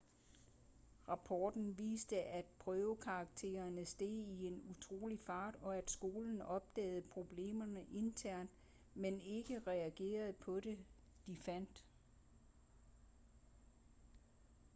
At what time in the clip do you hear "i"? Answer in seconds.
4.09-4.47